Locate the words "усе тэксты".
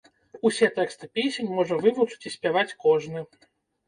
0.49-1.09